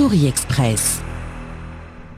ستوري 0.00 0.28
اكسبريس 0.28 1.00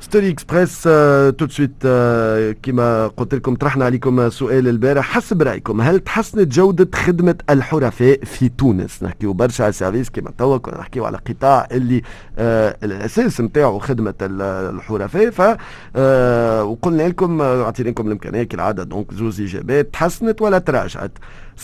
ستوري 0.01 0.31
اكسبريس 0.31 0.85
آه، 0.87 1.31
تو 1.31 1.49
سويت 1.49 1.71
آه، 1.85 2.55
كما 2.63 3.07
قلت 3.07 3.35
لكم 3.35 3.55
طرحنا 3.55 3.85
عليكم 3.85 4.31
سؤال 4.31 4.69
البارح. 4.69 5.05
حسب 5.05 5.43
رأيكم 5.43 5.81
هل 5.81 6.01
تحسنت 6.01 6.53
جودة 6.53 6.89
خدمة 6.99 7.35
الحرفاء 7.51 8.25
في 8.25 8.49
تونس؟ 8.49 9.03
نحكيو 9.03 9.33
برشا 9.33 9.65
على 9.65 9.73
سيرفيس 9.73 10.11
كما 10.11 10.31
توا 10.39 10.57
كنا 10.59 10.79
نحكيو 10.79 11.05
على 11.05 11.19
قطاع 11.29 11.69
اللي 11.73 12.03
آه 12.39 12.77
الأساس 12.83 13.41
نتاعو 13.41 13.79
خدمة 13.79 14.15
ال- 14.23 14.43
الحرفاء. 14.77 15.31
ف 15.31 15.57
آه 15.97 16.65
وقلنا 16.65 17.03
لكم 17.03 17.41
آه، 17.43 17.63
اعطينا 17.65 17.89
لكم 17.89 18.07
الإمكانية 18.07 18.43
كالعادة. 18.43 18.83
دونك 18.83 19.15
زوز 19.15 19.41
إجابات 19.41 19.93
تحسنت 19.93 20.43
ولا 20.43 20.59
تراجعت؟ 20.59 21.13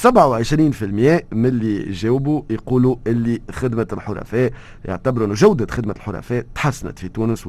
27% 0.03 0.07
من 1.33 1.47
اللي 1.47 1.93
جاوبوا 1.93 2.43
يقولوا 2.51 2.97
اللي 3.07 3.41
خدمة 3.51 3.87
الحرفاء 3.93 4.53
يعتبروا 4.85 5.27
أنه 5.27 5.35
جودة 5.35 5.67
خدمة 5.71 5.93
الحرفاء 5.97 6.47
تحسنت 6.55 6.99
في 6.99 7.09
تونس 7.09 7.45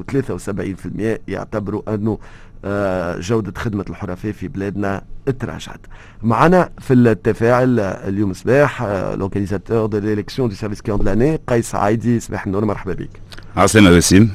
يعتبروا 1.28 1.94
أنه 1.94 2.18
آه، 2.64 3.18
جودة 3.18 3.52
خدمة 3.60 3.84
الحرفاء 3.90 4.32
في 4.32 4.48
بلادنا 4.48 5.02
تراجعت 5.40 5.80
معنا 6.22 6.70
في 6.78 6.94
التفاعل 6.94 7.80
اليوم 7.80 8.32
صباح 8.32 8.82
لوكاليزاتور 9.14 9.86
دو 9.86 9.98
ليليكسيون 9.98 10.48
دو 10.48 10.54
سيرفيس 10.54 10.80
كيون 10.82 10.98
دلاني 10.98 11.38
قيس 11.48 11.74
عايدي 11.74 12.20
صباح 12.20 12.46
النور 12.46 12.64
مرحبا 12.64 12.92
بك. 12.92 13.10
عسلامة 13.56 13.96
وسيم 13.96 14.32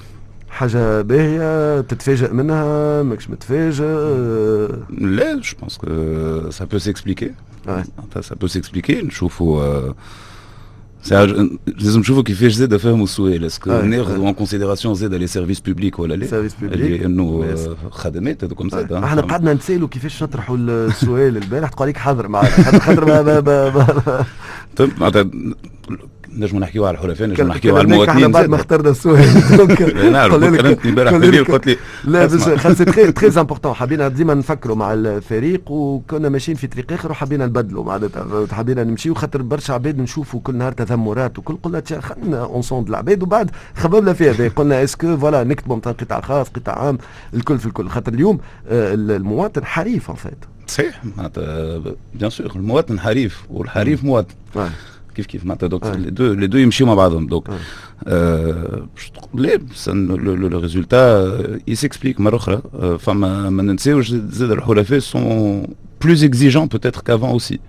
حاجة 0.55 1.01
باهية 1.01 1.81
تتفاجئ 1.81 2.33
منها 2.33 3.03
ماكش 3.03 3.29
متفاجئ. 3.29 3.83
لا 4.97 5.35
جو 5.35 5.57
بونس 5.59 5.77
كو 5.77 5.87
سا 6.49 6.65
بو 6.65 6.77
سيكسبليكي 6.77 7.31
سا 8.21 8.35
بو 8.35 8.47
سيكسبليكي 8.47 9.01
نشوفوا 9.01 9.93
لازم 11.67 11.99
نشوفوا 11.99 12.23
كيفاش 12.23 12.53
زاد 12.53 12.77
فهموا 12.77 13.03
السؤال 13.03 13.45
اسكو 13.45 13.71
ناخذوا 13.71 14.25
اون 14.25 14.33
كونسيديراسيون 14.33 14.95
زاد 14.95 15.13
لي 15.13 15.27
سيرفيس 15.27 15.59
بوبليك 15.59 15.99
ولا 15.99 16.13
لا 16.13 16.25
سيرفيس 16.25 16.55
بوبليك 16.61 17.03
انه 17.03 17.55
خدمات 17.91 18.43
هذوك 18.43 18.61
مزاد 18.61 18.93
إحنا 18.93 19.21
قعدنا 19.21 19.53
نتسالوا 19.53 19.87
كيفاش 19.87 20.23
نطرحوا 20.23 20.57
السؤال 20.57 21.37
البارح 21.37 21.69
تقول 21.69 21.87
لك 21.87 21.97
حاضر 21.97 22.27
معاك 22.27 22.49
خاطر 22.79 23.05
معناتها 24.99 25.25
نجموا 26.35 26.61
نحكيوا 26.61 26.87
على 26.87 26.97
الحلفاء 26.97 27.27
نجموا 27.27 27.37
كان- 27.37 27.47
نحكيوا 27.47 27.77
على 27.79 27.87
المواطنين. 27.87 28.31
بعد 28.31 28.49
ما 28.49 28.55
اخترنا 28.55 28.89
السؤال. 28.89 29.25
كلمتني 30.31 30.77
امبارح 30.89 31.11
بالليل 31.11 31.41
لك- 31.41 31.51
قلت 31.51 31.67
لي 31.67 31.77
لا 32.03 32.25
بس 32.25 32.31
سي 32.77 32.85
تري 32.85 33.11
تري 33.11 33.39
امبورتون 33.41 33.73
حبينا 33.73 34.07
ديما 34.07 34.33
نفكروا 34.33 34.75
مع 34.75 34.93
الفريق 34.93 35.71
وكنا 35.71 36.29
ماشيين 36.29 36.57
في 36.57 36.67
طريق 36.67 36.91
آخر 36.93 37.11
وحبينا 37.11 37.45
نبدلوا 37.45 37.83
معناتها. 37.83 38.45
حبينا 38.51 38.83
نمشيو 38.83 39.13
خاطر 39.13 39.41
برشا 39.41 39.73
عباد 39.73 39.99
نشوفوا 39.99 40.39
كل 40.43 40.55
نهار 40.55 40.71
تذمرات 40.71 41.39
وكل 41.39 41.57
قلنا 41.63 41.79
تشا 41.79 42.01
خلينا 42.01 42.43
اونسوند 42.43 42.89
العباد 42.89 43.23
وبعد 43.23 43.51
خببنا 43.75 44.13
فيها. 44.13 44.49
قلنا 44.49 44.83
اسكو 44.83 45.17
فوالا 45.17 45.43
نكتبوا 45.43 45.75
مثلا 45.75 45.93
قطاع 45.93 46.21
خاص 46.21 46.47
قطاع 46.49 46.79
عام 46.79 46.97
الكل 47.33 47.59
في 47.59 47.65
الكل. 47.65 47.89
خاطر 47.89 48.13
اليوم 48.13 48.39
آه، 48.69 48.93
المواطن 48.93 49.65
حريف 49.65 50.09
ان 50.09 50.15
فيت 50.15 50.33
صحيح. 50.67 51.01
معناتها 51.17 51.77
بيان 52.13 52.29
سور 52.29 52.51
المواطن 52.55 52.99
حريف 52.99 53.43
والحريف 53.49 54.03
مواطن. 54.03 54.33
كيف 55.14 55.26
كيف 55.26 55.44
معناتها 55.44 55.66
دوك 55.66 55.84
Ouais. 55.84 55.96
لي 55.96 56.10
دو 56.10 56.32
لي 56.32 56.46
دو 56.46 56.58
يمشيو 56.58 56.86
مع 56.86 56.94
بعضهم 56.94 57.26
دوك 57.26 57.48
Ouais. 57.48 57.52
آه، 58.06 58.86
باش 58.96 59.10
تق- 59.10 59.28
لا 59.36 59.56
بس 59.56 59.88
لو 59.88 60.58
ريزولتا 60.58 61.58
يسيكسبليك 61.68 62.20
مره 62.20 62.36
اخرى 62.36 62.62
آه، 62.74 62.96
فما 62.96 63.50
ما 63.50 63.62
ننساوش 63.62 64.08
زاد 64.10 64.50
الحلفاء 64.50 64.98
سون 64.98 65.66
بلوز 66.04 66.24
اكزيجون 66.24 66.66
بوتيتر 66.66 67.00
كافون 67.00 67.28
اوسي 67.28 67.60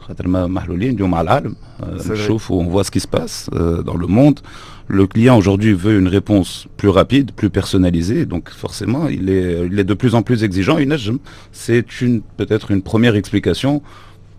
خاطر 0.00 0.28
ما 0.28 0.46
محلولين 0.46 0.94
اليوم 0.94 1.14
على 1.14 1.24
العالم 1.24 1.56
آه، 1.82 1.98
C'est 1.98 2.02
vrai. 2.02 2.10
نشوفوا 2.10 2.64
on 2.64 2.66
voit 2.66 2.84
ce 2.84 2.90
qui 2.90 3.00
se 3.00 3.08
passe 3.08 3.50
euh, 3.54 3.82
dans 3.82 3.96
le 3.96 4.06
monde 4.06 4.40
le 4.88 5.06
client 5.06 5.36
aujourd'hui 5.38 5.72
veut 5.72 5.96
une 5.98 6.08
réponse 6.08 6.66
plus 6.80 6.90
rapide 7.00 7.30
plus 7.40 7.50
personnalisée 7.50 8.26
donc 8.26 8.44
forcément 8.64 9.04
il 9.18 9.24
est 9.36 9.66
il 9.70 9.76
est 9.80 9.88
de 9.92 9.94
plus 10.02 10.12
en 10.18 10.22
plus 10.28 10.38
exigeant 10.44 10.78
ينجم 10.78 11.18
c'est 11.52 12.00
une 12.02 12.20
peut-être 12.38 12.70
une 12.74 12.82
première 12.82 13.14
explication 13.22 13.72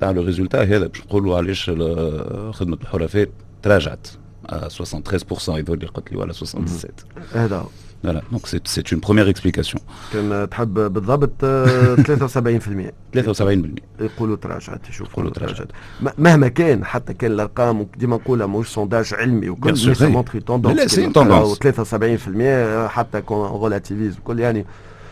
تاع 0.00 0.10
لو 0.10 0.22
ريزولتا 0.22 0.62
هذا 0.62 0.86
باش 0.86 1.00
نقولوا 1.00 1.36
علاش 1.36 1.70
خدمة 2.54 2.78
الحرفاء 2.82 3.28
تراجعت. 3.62 4.08
آه، 4.50 4.68
73% 4.68 5.58
يظهر 5.58 5.76
لي 5.76 5.86
قلت 5.86 6.12
لي 6.12 6.18
ولا 6.18 6.32
67 6.32 6.90
هذا 7.32 7.64
فوالا 8.02 8.22
دونك 8.30 8.46
سي 8.46 8.82
اون 8.92 9.00
بروميير 9.00 9.28
اكسبليكاسيون 9.30 9.82
كان 10.12 10.48
تحب 10.50 10.74
بالضبط 10.74 11.44
آه، 11.44 11.96
73% 11.96 12.92
73% 13.16 13.68
يقولوا 14.00 14.36
تراجعت 14.36 14.80
شوف 14.90 15.08
يقولوا 15.10 15.30
تراجعت. 15.30 15.68
مهما 16.18 16.48
كان 16.48 16.84
حتى 16.84 17.14
كان 17.14 17.32
الأرقام 17.32 17.86
ديما 17.96 18.16
نقولها 18.16 18.46
موش 18.46 18.68
سونداج 18.68 19.14
علمي 19.14 19.48
وكل 19.48 19.76
سي 19.96 20.06
مونتري 20.06 20.40
توندونس 20.40 20.76
لا 20.76 20.86
سي 20.86 21.10
توندونس 21.12 21.58
73% 22.86 22.88
حتى 22.88 23.20
كون 23.20 23.46
غولاتيفيز 23.46 24.16
كل 24.24 24.40
يعني 24.40 24.66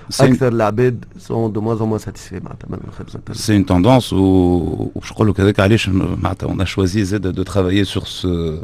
C'est 0.09 0.23
une- 0.27 0.31
اكثر 0.33 0.47
العباد 0.47 1.05
سون 1.19 1.51
دو 1.53 1.61
موان 1.61 1.77
موان 1.77 1.99
ساتيسفي 1.99 2.35
معناتها 2.39 2.67
من 2.69 2.77
الخدمه 2.87 3.21
تاعنا. 3.25 3.39
C'est 3.39 3.55
une 3.61 3.65
tendance 3.65 4.11
où, 4.11 4.91
où 4.95 5.01
je 5.05 5.13
crois 5.13 5.33
que 5.55 5.59
علاش 5.59 5.89
معناتها 5.89 6.49
on 6.55 6.59
a 6.59 6.65
choisi 6.65 7.05
Z 7.05 7.13
de 7.13 7.43
travailler 7.43 7.85
sur 7.85 8.07
ce 8.07 8.59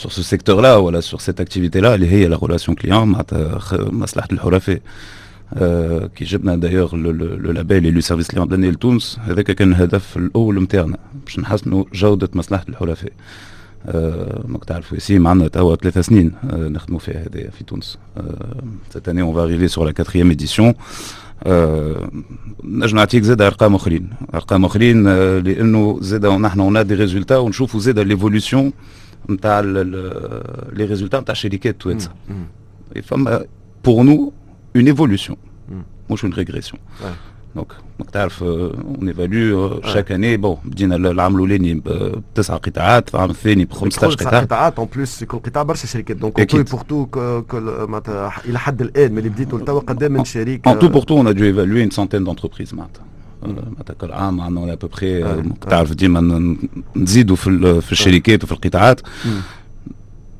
sur 0.00 0.10
ce 0.12 0.22
secteur-là 0.22 0.72
voilà 0.78 1.00
sur 1.02 1.20
cette 1.20 1.40
activité-là 1.40 1.94
اللي 1.94 2.06
هي 2.10 2.28
la 2.28 2.36
relation 2.38 2.74
client 2.74 2.92
معناتها 3.04 3.58
خ- 3.58 3.74
مصلحة 3.92 4.28
الحرفاء 4.32 4.80
آه، 5.54 6.06
كي 6.16 6.24
جبنا 6.24 6.56
دايوغ 6.56 6.96
لو 6.96 7.52
لابيل 7.52 7.86
اللي 7.86 8.00
سيرفيس 8.00 8.30
كليون 8.30 8.48
داني 8.48 8.70
لتونس 8.70 9.18
هذاك 9.24 9.50
كان 9.50 9.72
الهدف 9.72 10.16
الاول 10.16 10.62
نتاعنا 10.62 10.96
باش 11.24 11.38
نحسنوا 11.38 11.84
جوده 11.94 12.28
مصلحه 12.34 12.64
الحرفاء 12.68 13.12
آه، 13.86 14.44
ماك 14.48 14.64
تعرفوا 14.64 14.96
ياسين 14.96 15.26
عندنا 15.26 15.48
توا 15.48 15.76
ثلاث 15.76 15.98
سنين 15.98 16.32
آه، 16.50 16.68
نخدموا 16.68 16.98
فيها 16.98 17.26
هذايا 17.28 17.50
في 17.50 17.64
تونس 17.64 17.98
cette 18.94 19.08
année 19.08 19.22
on 19.22 19.32
va 19.32 19.42
arriver 19.42 19.68
sur 19.68 19.84
la 19.84 19.92
quatrième 19.92 20.30
édition 20.30 20.74
آه، 21.44 22.10
نجم 22.64 22.96
نعطيك 22.96 23.22
زاد 23.22 23.42
ارقام 23.42 23.74
اخرين 23.74 24.08
ارقام 24.34 24.64
اخرين 24.64 25.06
آه، 25.06 25.38
لانه 25.38 25.98
زاد 26.00 26.26
نحن 26.26 26.60
اون 26.60 26.86
دي 26.86 26.94
ريزولتا 26.94 27.36
ونشوفوا 27.36 27.80
زاد 27.80 27.98
ليفولوسيون 27.98 28.72
نتاع 29.30 29.60
لي 29.60 30.84
ريزولتا 30.84 31.20
نتاع 31.20 31.32
الشركات 31.32 31.80
توانسه 31.80 32.10
مم. 32.28 33.02
فما 33.02 33.44
بور 33.84 34.02
نو 34.02 34.32
اون 34.76 34.86
ايفولوسيون 34.86 35.38
مم. 35.68 35.82
مش 36.10 36.24
اون 36.24 36.32
ريغريسيون 36.32 36.80
Ouais. 37.00 37.04
دونك 37.56 37.72
ماك 38.00 38.10
تعرف 38.10 38.42
اون 38.42 39.08
ايفالو 39.08 39.80
شاك 39.82 40.12
اني 40.12 40.36
بون 40.36 40.56
بدينا 40.64 40.96
العام 40.96 41.34
الاولاني 41.34 41.82
بتسع 42.34 42.56
قطاعات 42.56 43.14
العام 43.14 43.30
الثاني 43.30 43.64
ب 43.64 43.72
15 43.72 44.12
تدخل 44.12 44.26
قطاع 44.28 44.40
قطاعات 44.40 44.78
اون 44.78 44.88
بلوس 44.96 45.22
يكون 45.22 45.40
قطاع 45.40 45.62
برشا 45.62 45.86
شركات 45.86 46.16
دونك 46.16 46.40
أكيد. 46.40 46.64
تو 46.64 46.76
بور 46.76 46.84
تو 46.84 47.06
كل 47.42 47.62
معناتها 47.88 48.32
الى 48.44 48.58
حد 48.58 48.82
الان 48.82 49.12
من 49.12 49.18
اللي 49.18 49.28
بديتوا 49.28 49.58
لتوا 49.58 49.80
قدام 49.80 50.12
من 50.12 50.24
شريك 50.24 50.68
En 50.68 50.72
tout 50.72 50.90
pour 50.90 51.04
tout, 51.06 51.14
on 51.14 51.26
a 51.26 51.34
dû 51.34 51.44
évaluer 51.44 51.82
une 51.82 51.90
centaine 51.90 52.24
d'entreprises 52.24 52.74
معناتها 52.74 53.02
معناتها 53.42 53.94
كل 53.94 54.12
عام 54.12 54.40
عندنا 54.40 54.74
à 54.74 54.76
peu 54.76 54.88
près 54.98 55.02
آه. 55.02 55.42
تعرف 55.70 55.92
ديما 55.92 56.20
ن- 56.20 56.56
نزيدوا 56.96 57.36
في 57.36 57.46
ال- 57.50 57.82
في 57.82 57.92
الشركات 57.92 58.44
وفي 58.44 58.52
القطاعات 58.52 59.00
مم. 59.26 59.40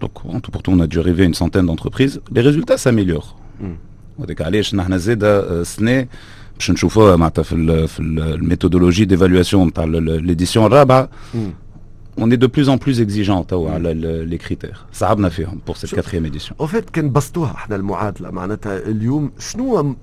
Donc 0.05 0.35
en 0.35 0.41
tout 0.41 0.51
pour 0.55 0.63
tout, 0.63 0.73
on 0.77 0.81
a 0.81 0.87
dû 0.87 0.99
arriver 0.99 1.23
à 1.23 1.27
une 1.33 1.35
centaine 1.43 1.67
d'entreprises. 1.67 2.21
Les 2.35 2.41
résultats 2.49 2.79
s'améliorent. 2.79 3.37
مم. 3.61 3.77
آه، 6.58 6.60
باش 6.60 6.72
نشوفوها 6.72 7.16
معناتها 7.16 7.44
في 7.44 7.88
في 7.88 8.00
ال- 8.00 8.20
الميثودولوجي 8.34 9.06
ديفالواسيون 9.06 9.68
نتاع 9.68 9.84
ليديسيون 9.86 10.66
الرابعة. 10.66 11.10
on 12.20 12.32
est 12.32 12.38
de 12.38 12.48
plus 12.48 12.68
en 12.70 12.78
plus 12.78 13.00
exigeant 13.00 13.46
توا 13.48 13.72
على 13.72 14.28
les 14.30 14.38
critères. 14.44 14.78
صعبنا 14.94 15.30
فيهم 15.30 15.60
pour 15.70 15.76
cette 15.78 15.90
quatrième 15.96 16.26
édition. 16.26 16.54
أو 16.60 16.68
فيت 16.68 16.90
كان 16.90 17.12
بسطوها 17.12 17.52
إحنا 17.52 17.76
المعادلة 17.76 18.32
معناتها 18.32 18.78
اليوم 18.78 19.32
شنو 19.40 19.96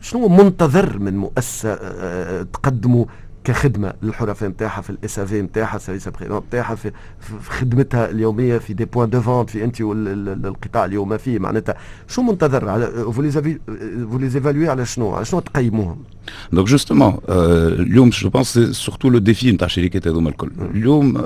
شنو 0.00 0.28
منتظر 0.28 0.98
من 0.98 1.16
مؤسسة 1.16 1.72
آه، 1.72 2.42
تقدموا 2.42 3.04
كخدمه 3.43 3.93
للحرفاء 4.03 4.49
نتاعها 4.49 4.81
في 4.81 4.89
الاس 4.89 5.19
في 5.19 5.41
نتاعها 5.41 5.77
سيرفيس 5.77 6.07
بريدون 6.09 6.37
نتاعها 6.37 6.75
في, 6.75 6.91
في 7.19 7.33
في 7.41 7.51
خدمتها 7.51 8.09
اليوميه 8.09 8.57
في 8.57 8.73
دي 8.73 8.85
بوان 8.85 9.09
دو 9.09 9.21
فونت 9.21 9.49
في 9.49 9.63
انت 9.63 9.81
والقطاع 9.81 10.85
اللي 10.85 10.95
هما 10.95 11.17
فيه 11.17 11.39
معناتها 11.39 11.75
شو 12.07 12.21
منتظر 12.21 12.69
على 12.69 12.91
فو 13.13 13.21
لي 13.21 14.25
ايفالوي 14.35 14.69
على 14.69 14.85
شنو 14.85 15.11
على 15.15 15.25
شنو 15.25 15.39
تقيموهم 15.39 15.97
Donc 16.55 16.67
justement, 16.67 17.13
euh, 17.29 17.31
اليوم 17.79 18.11
je 18.11 18.27
pense 18.27 18.49
c'est 18.53 18.73
surtout 18.73 19.09
le 19.09 19.19
défi 19.19 19.45
نتاع 19.45 19.65
الشركات 19.65 20.07
هذوما 20.07 20.29
الكل. 20.29 20.49
اليوم 20.75 21.17
euh, 21.17 21.21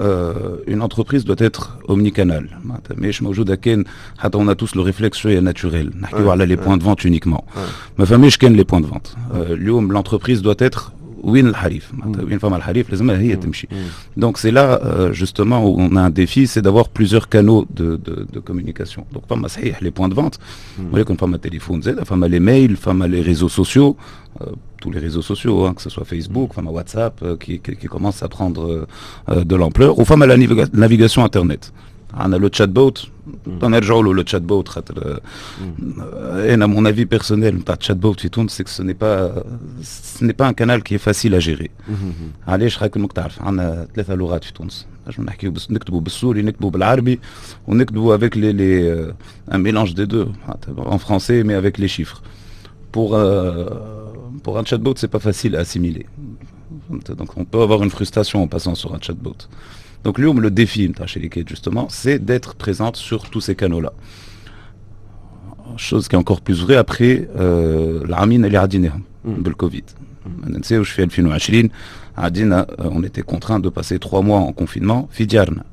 une 0.72 0.82
entreprise 0.82 1.26
doit 1.26 1.42
être 1.48 1.70
omnicanal. 1.92 2.66
معناتها 2.66 2.96
ماهيش 2.98 3.22
موجودة 3.24 3.56
كان 3.56 3.84
حتى 4.18 4.38
on 4.38 4.48
a 4.52 4.56
tous 4.56 4.76
le 4.76 4.82
réflexe 4.92 5.14
شوية 5.14 5.40
naturel. 5.54 5.98
نحكيو 6.02 6.28
Ouais, 6.28 6.30
على 6.32 6.46
les 6.48 6.60
ouais. 6.60 6.64
points 6.64 6.78
de 6.78 6.84
vente 6.84 7.06
uniquement. 7.06 7.44
Ouais. 7.56 8.00
ما 8.00 8.06
فماش 8.06 8.38
كان 8.38 8.58
les 8.64 8.66
points 8.66 8.82
de 8.82 8.94
vente. 8.94 9.16
Euh, 9.34 9.36
اليوم 9.36 9.98
l'entreprise 10.02 10.42
doit 10.42 10.62
être 10.68 10.92
وين 11.26 11.48
الحريف 11.48 11.94
معناتها 11.94 12.24
وين 12.24 12.38
فما 12.38 12.58
الحريف 12.58 12.90
لازمها 12.90 13.18
هي 13.20 13.36
تمشي. 13.36 13.68
Donc 14.20 14.38
c'est 14.38 14.52
là 14.52 14.80
euh, 14.82 15.14
justement 15.14 15.64
où 15.66 15.76
on 15.80 15.96
a 15.96 16.02
un 16.02 16.10
défi, 16.10 16.48
c'est 16.48 16.62
d'avoir 16.62 16.90
plusieurs 16.90 17.30
canaux 17.30 17.66
de, 17.80 17.96
de, 18.08 18.26
de 18.34 18.40
communication. 18.40 19.06
Donc 19.14 19.24
فما 19.30 19.48
صحيح 19.48 19.82
les 19.84 19.92
points 19.92 20.10
de 20.10 20.16
vente, 20.16 20.40
ولكن 20.94 21.16
فما 21.16 21.36
التليفون 21.36 21.82
زاد, 21.82 22.04
فما 22.04 22.28
les 22.28 22.40
mails, 22.40 22.76
فما 22.76 23.08
les 23.08 23.22
réseaux 23.22 23.50
sociaux, 23.50 23.96
euh, 24.42 24.46
tous 24.82 24.92
les 24.92 25.00
réseaux 25.00 25.22
sociaux, 25.22 25.66
hein, 25.66 25.74
que 25.76 25.82
ce 25.82 25.90
soit 25.90 26.06
Facebook, 26.06 26.54
fama 26.54 26.72
WhatsApp, 26.72 27.16
euh, 27.22 27.38
qui, 27.38 27.60
qui, 27.60 27.76
qui 27.76 27.88
commence 27.88 28.24
à 28.24 28.28
prendre 28.28 28.62
euh, 28.66 28.88
euh, 29.30 29.44
de 29.44 29.56
l'ampleur, 29.56 30.00
ou 30.00 30.06
fama 30.06 30.26
la 30.26 30.38
naviga- 30.38 30.70
navigation 30.74 31.24
Internet. 31.24 31.72
عندنا 32.16 32.36
لو 32.42 32.48
تشات 32.48 32.70
بوت 32.70 33.08
نرجعوا 33.48 34.04
له 34.04 34.14
لو 34.14 34.22
تشات 34.22 34.42
بوت 34.42 34.68
خاطر 34.68 35.20
انا 36.54 36.66
مون 36.66 36.88
افي 36.88 37.06
بيرسونيل 37.06 37.56
نتاع 37.56 37.76
تشات 37.76 37.98
بوت 37.98 38.20
في 38.20 38.30
تونس 38.30 38.62
سو 38.62 38.84
ني 38.84 38.94
با 38.94 39.44
سو 39.82 40.26
ني 40.26 40.34
با 40.34 40.50
ان 40.50 40.54
كانال 40.54 40.84
كي 40.84 40.98
فاسيل 40.98 41.36
ا 41.36 41.40
جيري 41.40 41.70
علاش 42.48 42.78
خاطر 42.78 43.00
ماك 43.00 43.14
تعرف 43.14 43.42
عندنا 43.42 43.88
ثلاثه 43.96 44.16
لغات 44.16 44.44
في 44.44 44.54
تونس 44.54 44.86
نجم 45.08 45.24
نحكيو 45.24 45.52
بس 45.52 45.72
نكتبوا 45.72 46.02
بالسوري 46.02 46.42
نكتبوا 46.42 46.70
بالعربي 46.70 47.20
ونكتبوا 47.68 48.16
افيك 48.16 48.38
لي 48.38 48.52
لي 48.54 49.14
ان 49.54 49.60
ميلانج 49.60 49.94
دي 49.94 50.06
دو 50.06 50.28
en 50.78 50.98
français 50.98 51.44
mais 51.44 51.54
avec 51.54 51.78
les 51.78 51.88
chiffres 51.88 52.22
pour 52.92 53.10
euh, 53.16 53.24
pour 54.44 54.54
un 54.60 54.66
chatbot 54.70 54.96
c'est 54.98 55.12
pas 55.16 55.24
facile 55.30 55.56
à 55.56 55.60
assimiler 55.60 56.06
donc 57.20 57.30
on 57.42 57.46
peut 57.52 57.62
avoir 57.68 57.80
une 57.84 57.94
frustration 57.98 58.38
en 58.46 58.48
passant 58.56 58.76
sur 58.82 58.90
un 58.96 59.02
chatbot 59.08 59.40
donc 60.07 60.19
lui, 60.19 60.33
le 60.33 60.51
défi, 60.53 60.89
justement, 61.49 61.89
c'est 61.91 62.25
d'être 62.25 62.55
présente 62.55 62.95
sur 62.95 63.29
tous 63.29 63.41
ces 63.41 63.57
canaux-là. 63.57 63.93
Chose 65.77 66.07
qui 66.07 66.15
est 66.15 66.19
encore 66.19 66.43
plus 66.43 66.61
vraie 66.61 66.77
après 66.77 67.29
l'Amin 68.09 68.45
et 68.45 68.49
l'Adine, 68.49 68.93
le 69.25 69.51
Covid. 69.53 69.83
On 72.79 73.03
était 73.03 73.23
contraint 73.23 73.59
de 73.59 73.69
passer 73.69 73.99
trois 73.99 74.23
mois 74.23 74.39
en 74.39 74.53
confinement, 74.53 75.09
Fidiarna. 75.11 75.65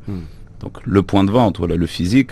Donc 0.61 0.79
le 0.83 1.03
point 1.03 1.23
de 1.23 1.29
vente, 1.29 1.59
voilà, 1.59 1.75
le 1.75 1.85
physique, 1.85 2.31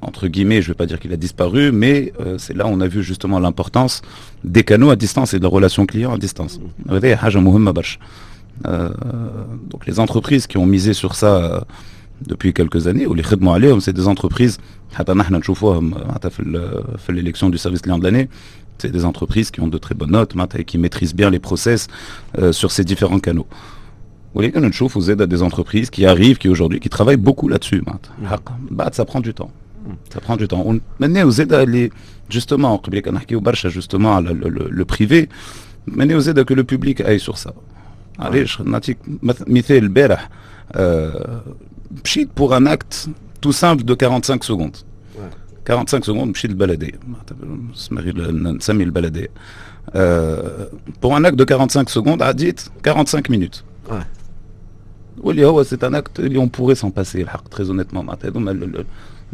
entre 0.00 0.26
guillemets, 0.26 0.60
je 0.60 0.70
ne 0.70 0.72
vais 0.72 0.78
pas 0.78 0.86
dire 0.86 0.98
qu'il 0.98 1.12
a 1.12 1.16
disparu, 1.16 1.70
mais 1.70 2.12
c'est 2.38 2.56
là 2.56 2.66
où 2.66 2.70
on 2.70 2.80
a 2.80 2.88
vu 2.88 3.04
justement 3.04 3.38
l'importance 3.38 4.02
des 4.42 4.64
canaux 4.64 4.90
à 4.90 4.96
distance 4.96 5.34
et 5.34 5.38
de 5.38 5.44
la 5.44 5.50
relation 5.50 5.86
client 5.86 6.12
à 6.12 6.18
distance. 6.18 6.58
Euh, 8.66 8.90
donc 9.70 9.86
les 9.86 9.98
entreprises 9.98 10.46
qui 10.46 10.56
ont 10.58 10.66
misé 10.66 10.92
sur 10.92 11.14
ça 11.14 11.36
euh, 11.36 11.60
depuis 12.26 12.52
quelques 12.52 12.86
années, 12.86 13.06
ou 13.06 13.14
les 13.14 13.22
khidma 13.22 13.56
c'est 13.80 13.92
des 13.92 14.06
entreprises, 14.06 14.58
l'élection 17.08 17.50
du 17.50 17.58
service 17.58 17.82
client 17.82 17.98
de 17.98 18.04
l'année, 18.04 18.28
c'est 18.78 18.92
des 18.92 19.04
entreprises 19.04 19.50
qui 19.50 19.60
ont 19.60 19.68
de 19.68 19.78
très 19.78 19.94
bonnes 19.94 20.12
notes 20.12 20.34
et 20.56 20.64
qui 20.64 20.78
maîtrisent 20.78 21.14
bien 21.14 21.30
les 21.30 21.38
process 21.38 21.88
euh, 22.38 22.52
sur 22.52 22.70
ces 22.70 22.84
différents 22.84 23.20
canaux. 23.20 23.46
Vous 24.34 24.40
vous 24.94 25.10
êtes 25.10 25.20
à 25.20 25.26
des 25.26 25.42
entreprises 25.42 25.90
qui 25.90 26.06
arrivent, 26.06 26.38
qui 26.38 26.48
aujourd'hui, 26.48 26.80
qui 26.80 26.88
travaillent 26.88 27.16
beaucoup 27.16 27.48
là-dessus. 27.48 27.82
Ça 28.92 29.04
prend 29.04 29.20
du 29.20 29.34
temps. 29.34 29.50
Ça 30.12 30.20
prend 30.20 30.36
du 30.36 30.48
temps. 30.48 30.64
Maintenant, 30.98 31.24
vous 31.24 31.40
êtes 31.40 31.54
justement, 32.30 32.80
justement 33.68 34.20
le, 34.20 34.84
privé, 34.84 35.28
maintenant 35.86 36.16
vous 36.16 36.28
êtes 36.30 36.42
que 36.44 36.54
le 36.54 36.64
public 36.64 37.00
aille 37.02 37.20
sur 37.20 37.36
ça. 37.36 37.52
علاش 38.19 38.61
نعطيك 38.61 38.97
مثال 39.47 39.77
البارح 39.77 40.29
مشيت 42.03 42.29
بور 42.37 42.57
ان 42.57 42.67
اكت 42.67 43.09
تو 43.41 43.51
سامبل 43.51 43.85
دو 43.85 43.95
45 44.01 44.41
سكوند 44.41 44.75
45 45.67 46.03
سكوند 46.03 46.31
مشيت 46.31 46.51
للبلديه 46.51 46.91
نسمي 48.33 48.83
البلديه 48.83 49.27
بور 51.01 51.17
ان 51.17 51.25
اكت 51.25 51.35
دو 51.35 51.45
45 51.45 51.85
سكوند 51.87 52.21
عديت 52.21 52.61
45 52.85 53.23
مينوت 53.29 53.63
واللي 55.17 55.45
هو 55.45 55.63
سي 55.63 55.77
ان 55.83 55.95
اكت 55.95 56.19
اللي 56.19 56.37
اون 56.37 56.47
بوري 56.47 56.75
سون 56.75 56.89
باسي 56.89 57.21
الحق 57.21 57.47
تري 57.47 57.67
اونيتمون 57.67 58.05
معناتها 58.05 58.29
هذوما 58.29 58.75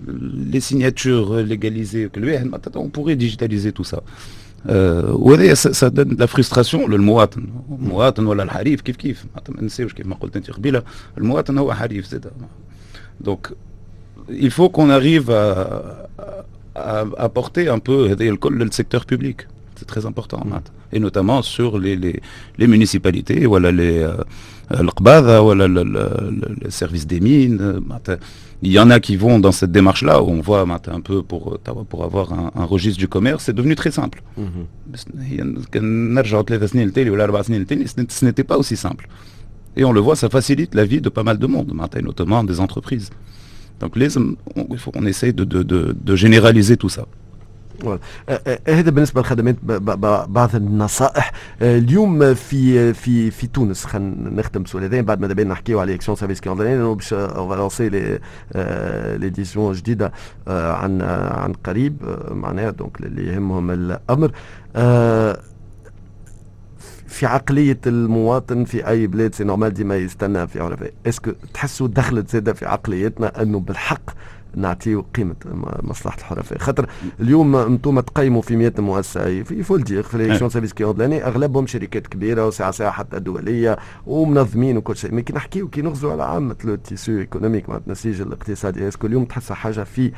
لي 0.07 0.60
سيناتور 0.60 1.42
ليغاليزي 1.42 2.10
كل 2.10 2.30
واحد 2.30 2.45
معناتها 2.45 2.80
اون 2.80 2.88
بوري 2.89 3.15
ديجيتاليزي 3.15 3.71
تو 3.71 3.83
سا 3.83 4.01
وهذا 4.65 5.54
ça 5.56 5.89
donne 5.89 6.15
de 6.15 6.24
la 6.24 6.27
frustration 6.27 6.89
للمواطن 6.89 7.45
المواطن 7.81 8.25
ولا 8.25 8.44
الحريف 8.44 8.81
كيف 8.81 8.95
كيف 8.95 9.25
ما 9.50 9.62
نساوش 9.63 9.94
كيف 9.94 10.06
ما 10.07 10.15
قلت 10.15 10.36
انت 10.36 10.51
قبيله 10.51 10.83
المواطن 11.18 11.57
هو 11.57 11.74
حريف 11.74 12.07
زاد 12.07 12.31
دونك 13.21 13.51
il 14.30 14.51
faut 14.51 14.69
qu'on 14.69 14.89
arrive 14.89 15.30
à, 15.30 16.07
à 16.75 17.06
apporter 17.18 17.68
un 17.69 17.80
peu 17.80 18.10
هذا 18.12 18.24
الكل 18.24 18.60
للسيكتور 18.60 19.06
بوبليك 19.12 19.48
c'est 19.80 19.88
très 19.95 20.06
important 20.06 20.39
et 20.93 21.00
notamment 21.00 21.43
sur 21.43 21.79
les, 21.79 21.96
les, 21.96 22.67
municipalités, 22.67 23.40
les 23.40 24.06
euh, 24.73 24.82
le, 25.55 26.70
service 26.70 27.06
des 27.06 27.20
mines. 27.20 27.58
Euh, 27.61 27.81
il 28.61 28.73
y 28.73 28.79
en 28.79 28.90
a 28.90 29.00
qui 29.00 29.17
vont 29.17 29.38
dans 29.38 29.52
cette 29.52 29.73
démarche-là, 29.73 30.23
où 30.23 30.31
on 30.31 30.40
voit 30.40 30.62
un 30.62 31.00
peu 31.00 31.23
pour, 31.23 31.55
euh, 31.55 31.58
avoir 32.05 32.32
un, 32.32 32.64
registre 32.64 32.99
du 32.99 33.06
commerce, 33.08 33.44
c'est 33.44 33.52
devenu 33.52 33.76
très 33.76 33.93
simple. 33.93 34.23
Ce 34.93 35.05
n'était 38.25 38.44
pas 38.44 38.58
aussi 38.58 38.76
simple. 38.76 39.08
Et 39.76 39.85
on 39.85 39.93
le 39.93 40.00
voit, 40.00 40.17
ça 40.17 40.29
facilite 40.29 40.75
la 40.75 40.85
vie 40.85 41.00
de 41.00 41.08
pas 41.08 41.23
mal 41.23 41.38
de 41.38 41.46
monde, 41.46 41.73
notamment 42.02 42.43
des 42.44 42.61
entreprises. 42.61 43.11
Donc 43.81 43.96
les, 43.96 44.19
on, 44.19 44.35
on 44.56 45.06
essaye 45.06 45.32
de 45.32 46.17
généraliser 46.17 46.76
tout 46.76 46.88
ça. 46.88 47.06
هذا 48.69 48.90
بالنسبة 48.90 49.20
للخدمات 49.20 49.56
بعض 50.28 50.56
النصائح. 50.56 51.32
اليوم 51.62 52.34
في 52.34 52.94
في 52.94 53.30
في 53.30 53.46
تونس 53.46 53.84
خلينا 53.84 54.30
نختم 54.30 54.62
بسؤال 54.62 54.84
هذين 54.84 55.04
بعد 55.04 55.20
ما 55.20 55.26
دابا 55.26 55.44
نحكيو 55.44 55.80
على 55.80 55.94
اكسيون 55.94 56.16
سيرفيس 56.16 56.40
كي 56.40 56.50
باش 56.50 57.14
لونسي 57.14 57.88
لي 57.88 58.19
ليديسيون 59.19 59.72
جديدة 59.72 60.12
عن 60.48 61.02
عن 61.02 61.52
قريب 61.52 61.96
معناها 62.30 62.70
دونك 62.70 63.00
اللي 63.00 63.32
يهمهم 63.32 63.70
الأمر. 63.70 64.32
في 67.06 67.26
عقلية 67.26 67.80
المواطن 67.86 68.64
في 68.64 68.88
أي 68.88 69.06
بلاد 69.06 69.34
سي 69.34 69.44
نورمال 69.44 69.75
ديما 69.75 69.96
يستنى 69.96 70.46
في 70.46 70.60
عرفة. 70.60 70.90
اسكو 71.06 71.30
تحسوا 71.54 71.88
دخلت 71.88 72.30
زادة 72.30 72.52
في 72.52 72.66
عقليتنا 72.66 73.42
أنه 73.42 73.60
بالحق 73.60 74.10
نعطيو 74.56 75.05
قيمة 75.17 75.35
مصلحة 75.83 76.19
الحرفاء 76.19 76.59
خاطر 76.59 76.87
اليوم 77.21 77.56
أنتم 77.56 78.00
تقيموا 78.00 78.43
في 78.43 78.56
100 78.56 78.73
مؤسسة 78.79 79.43
في 79.43 79.62
فول 79.62 79.85
دير 79.85 80.03
في 80.03 80.19
ليكسيون 80.19 80.50
سيرفيس 80.50 80.73
كيوندلاني 80.73 81.27
أغلبهم 81.27 81.67
شركات 81.67 82.06
كبيرة 82.06 82.47
وساعة 82.47 82.71
ساعة 82.71 82.91
حتى 82.91 83.19
دولية 83.19 83.79
ومنظمين 84.06 84.77
وكل 84.77 84.97
شيء. 84.97 85.12
مي 85.12 85.23
كي 85.23 85.33
نحكيو 85.33 85.69
كي 85.69 85.83
نغزو 85.83 86.11
على 86.11 86.23
عامة 86.23 86.56
لو 86.65 86.75
تيسو 86.75 87.12
إيكونوميك 87.12 87.69
معناتها 87.69 87.87
النسيج 87.87 88.21
الاقتصادي 88.21 88.89
اسكو 88.89 89.06
اليوم 89.06 89.25
تحسها 89.25 89.55
حاجة 89.55 89.85
في 89.85 90.12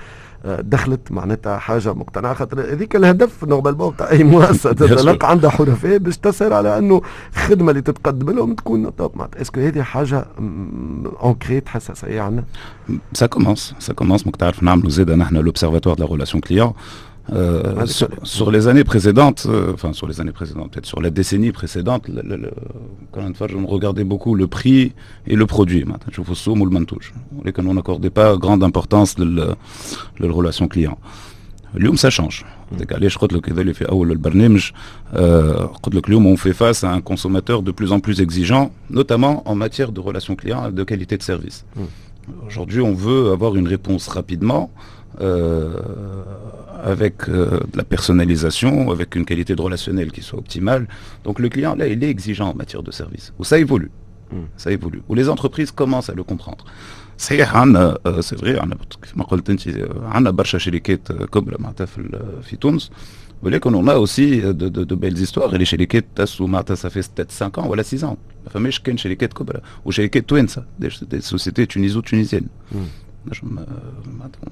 دخلت 0.44 1.12
معناتها 1.12 1.58
حاجة 1.58 1.92
مقتنعة 1.92 2.34
خاطر 2.34 2.60
هذيك 2.60 2.96
الهدف 2.96 3.44
نورمالمون 3.44 3.96
تاع 3.96 4.10
أي 4.10 4.24
مؤسسة 4.24 4.72
تتلقى 4.80 5.30
عندها 5.30 5.50
حرفاء 5.50 5.98
باش 5.98 6.18
تسهر 6.18 6.52
على 6.52 6.78
أنه 6.78 7.02
الخدمه 7.32 7.70
اللي 7.70 7.82
تتقدم 7.82 8.30
لهم 8.30 8.54
تكون 8.54 8.96
توب 8.96 9.16
معناتها 9.16 9.40
اسكو 9.40 9.60
هذه 9.60 9.82
حاجة 9.82 10.26
اونكري 11.22 11.60
تحسها 11.60 11.94
سيئه 11.94 12.20
عندنا 12.20 12.44
Ça 13.12 13.28
commence, 13.28 13.74
ça 13.78 13.92
commence. 13.94 14.24
Donc, 14.24 14.36
nous 14.84 15.00
aide 15.00 15.10
à 15.10 15.42
l'observatoire 15.42 15.96
de 15.96 16.00
la 16.00 16.06
relation 16.06 16.40
client. 16.40 16.74
Euh, 17.33 17.85
sur, 17.87 18.07
sur, 18.21 18.51
les 18.51 18.67
années 18.67 18.83
précédentes, 18.83 19.47
euh, 19.49 19.71
enfin 19.73 19.93
sur 19.93 20.07
les 20.07 20.21
années 20.21 20.31
précédentes, 20.31 20.71
peut-être 20.71 20.85
sur 20.85 21.01
la 21.01 21.09
décennie 21.09 21.51
précédente, 21.51 22.07
le, 22.07 22.21
le, 22.21 22.35
le, 22.35 22.51
quand 23.11 23.25
une 23.25 23.33
fois, 23.33 23.47
je 23.49 23.57
regardais 23.57 24.03
beaucoup 24.03 24.35
le 24.35 24.45
prix 24.45 24.93
et 25.25 25.35
le 25.35 25.45
produit. 25.47 25.83
Je 26.11 26.21
vous 26.21 26.35
somme 26.35 26.61
ou 26.61 26.65
le 26.65 26.71
mantouche. 26.71 27.13
On 27.57 27.73
n'accordait 27.73 28.11
pas 28.11 28.37
grande 28.37 28.63
importance 28.63 29.15
de 29.15 29.55
la 30.19 30.31
relation 30.31 30.67
client. 30.67 30.97
اليوم 31.77 31.95
ça 31.95 32.09
change. 32.09 32.45
علاش 32.91 33.17
قلت 33.17 33.33
لك 33.33 33.49
هذا 33.49 33.61
اللي 33.61 33.73
في 33.73 33.89
اول 33.89 34.11
البرنامج 34.11 34.71
قلت 35.83 35.95
لك 35.95 36.07
اليوم 36.07 36.35
on 36.35 36.37
fait 36.37 36.53
face 36.53 36.83
à 36.83 36.91
un 36.91 37.01
consommateur 37.01 37.61
de 37.61 37.71
plus 37.71 37.91
en 37.91 37.99
plus 37.99 38.21
exigeant, 38.21 38.71
notamment 38.89 39.43
en 39.49 39.55
matière 39.55 39.91
de 39.91 39.99
relation 39.99 40.35
client 40.35 40.69
et 40.69 40.71
de 40.71 40.83
qualité 40.83 41.17
de 41.17 41.23
service. 41.23 41.65
Aujourd'hui, 42.47 42.81
on 42.81 42.93
veut 42.93 43.31
avoir 43.31 43.55
une 43.55 43.67
réponse 43.67 44.07
rapidement, 44.07 44.71
euh, 45.21 45.73
avec 46.83 47.29
euh, 47.29 47.59
de 47.71 47.77
la 47.77 47.83
personnalisation, 47.83 48.91
avec 48.91 49.15
une 49.15 49.25
qualité 49.25 49.55
de 49.55 49.61
relationnel 49.61 50.11
qui 50.11 50.21
soit 50.21 50.39
optimale. 50.39 50.87
Donc 51.23 51.39
le 51.39 51.49
client, 51.49 51.75
là, 51.75 51.87
il 51.87 52.03
est 52.03 52.09
exigeant 52.09 52.49
en 52.49 52.55
matière 52.55 52.83
de 52.83 52.91
service. 52.91 53.33
Où 53.39 53.43
ça 53.43 53.57
évolue. 53.57 53.91
Mm. 54.31 54.35
Ça 54.57 54.71
évolue. 54.71 55.01
Où 55.09 55.15
les 55.15 55.29
entreprises 55.29 55.71
commencent 55.71 56.09
à 56.09 56.13
le 56.13 56.23
comprendre. 56.23 56.65
صحيح 57.17 57.55
عندنا 57.55 57.97
سي 58.19 58.37
فغي 58.37 58.59
عندنا 58.59 58.77
كما 59.13 59.23
قلت 59.23 59.49
انت 59.49 59.61
عندنا 60.01 60.31
برشا 60.31 60.57
شركات 60.57 61.11
كبرى 61.11 61.55
معناتها 61.59 61.85
في 61.85 62.19
في 62.43 62.55
تونس 62.55 62.91
ولكن 63.43 63.85
on 63.85 63.87
a 63.87 63.95
aussi 63.95 64.41
de, 64.41 64.69
de, 64.69 64.83
de 64.83 64.95
belles 64.95 65.19
histoires 65.19 65.51
les 65.57 65.63
شركات 65.63 66.05
تاسو 66.15 66.47
معناتها 66.47 66.75
ça 66.75 66.89
fait 66.89 67.01
peut-être 67.01 67.31
5 67.31 67.57
ans 67.59 67.67
ولا 67.67 67.83
6 67.83 68.03
ans 68.03 68.17
ما 68.45 68.49
فماش 68.49 68.79
كان 68.79 68.97
شركات 68.97 69.33
كبرى 69.33 69.61
وشركات 69.85 70.29
توانسه 70.29 70.63
des 70.81 71.21
sociétés 71.21 71.67
tuniso-tunisiennes 71.67 72.49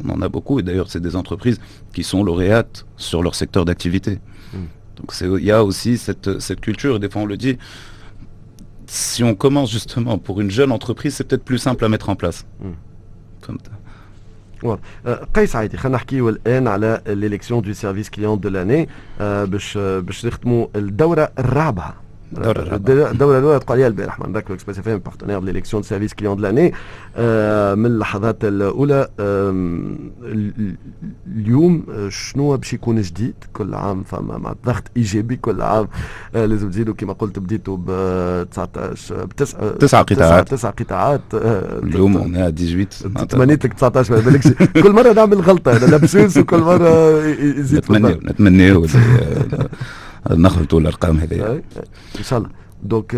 on 0.04 0.10
en 0.10 0.22
a 0.22 0.30
beaucoup 0.30 0.60
et 0.60 0.64
d'ailleurs 0.64 0.90
c'est 0.90 1.00
des 1.00 1.16
entreprises 1.16 1.60
qui 1.94 2.04
sont 2.04 2.24
lauréates 2.24 2.86
sur 2.98 3.22
leur 3.22 3.36
secteur 3.36 3.66
d'activité 3.66 4.20
donc 4.98 5.08
il 5.22 5.44
y 5.44 5.52
a 5.52 5.64
aussi 5.64 5.98
cette, 5.98 6.40
cette 6.40 6.62
culture 6.62 6.96
et 6.96 7.00
des 7.00 7.10
fois 7.10 7.22
on 7.22 7.26
le 7.26 7.38
dit 7.38 7.58
si 8.88 9.24
on 9.24 9.34
commence 9.36 9.72
justement 9.72 10.18
pour 10.18 10.40
une 10.42 10.52
jeune 10.52 10.72
entreprise, 10.72 11.16
c'est 11.16 11.24
peut-être 11.28 11.44
plus 11.44 11.58
simple 11.58 11.84
à 11.86 11.90
mettre 11.90 12.10
en 12.10 12.16
place. 12.16 12.46
قيس 15.34 15.56
عادي 15.56 15.78
خلينا 15.78 15.98
نحكيو 15.98 16.30
الان 16.30 16.68
على 16.68 17.02
الالكسيون 17.08 17.62
دو 17.62 17.74
سيرفيس 17.74 18.10
كليون 18.10 18.40
دو 18.40 18.50
لاني 18.50 18.90
باش 19.20 19.78
باش 19.78 20.26
نختموا 20.26 20.68
الدوره 20.76 21.32
الرابعه 21.40 21.96
الدوره 22.37 23.39
الأولى 23.39 23.59
تقول 23.59 23.77
عليها 23.77 23.87
البارح. 23.87 24.21
إف 24.21 24.89
إم 24.89 24.99
بارتنير 24.99 25.41
ليليكسيون 25.41 25.83
سيرفيس 25.83 26.15
كليون 26.15 26.37
دو 26.37 26.43
لاني. 26.43 26.73
من 27.77 27.87
اللحظات 27.87 28.45
الأولى 28.45 29.09
اليوم 31.37 31.85
شنو 32.09 32.57
باش 32.57 32.73
يكون 32.73 33.01
جديد؟ 33.01 33.35
كل 33.53 33.75
عام 33.75 34.03
فما 34.03 34.39
مع 34.39 34.55
ضغط 34.67 34.83
إيجابي 34.97 35.37
كل 35.37 35.63
عام. 35.63 35.89
لازم 36.35 36.71
تزيدوا 36.71 36.95
كما 36.95 37.13
قلت 37.13 37.39
بديتوا 37.39 37.77
ب 37.77 37.87
19 38.51 39.25
بتسع 39.25 39.71
تسع 39.71 40.03
قطاعات. 40.03 40.49
تسع 40.49 40.71
قطاعات. 40.71 41.21
اليوم 41.33 42.13
18 42.13 42.87
تمنيت 43.29 43.65
لك 43.65 43.73
19 43.73 44.15
ما 44.15 44.21
بالكش. 44.21 44.49
كل 44.83 44.93
مرة 44.93 45.13
نعمل 45.13 45.41
غلطة 45.41 45.77
أنا 45.77 45.87
لابسوس 45.87 46.37
وكل 46.37 46.61
مرة 46.61 47.19
يزيد 47.27 47.79
نتمنى 47.79 48.13
نتمنى 48.13 48.89
نخلطوا 50.32 50.80
الارقام 50.80 51.18
هذه 51.18 51.62
ان 52.20 52.24
شاء 52.24 52.40
الله 52.40 52.50
دونك 52.84 53.16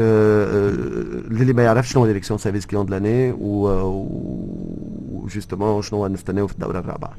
للي 1.31 1.53
ما 1.53 1.63
يعرفش 1.63 1.91
شنو 1.91 2.01
هو 2.01 2.07
ليليكسيون 2.07 2.39
سيرفيس 2.39 2.65
كليون 2.65 2.85
دو 2.85 2.91
لاني 2.91 3.31
و 3.31 5.27
جوستومون 5.33 5.81
شنو 5.81 6.07
نستناو 6.07 6.47
في 6.47 6.53
الدوره 6.53 6.79
الرابعه 6.79 7.13